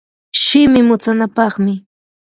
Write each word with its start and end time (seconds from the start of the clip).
shimi 0.43 0.81
mutsanapaqmi. 0.87 1.75